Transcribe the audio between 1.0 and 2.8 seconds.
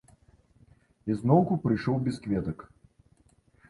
І зноўку прыйшоў без кветак.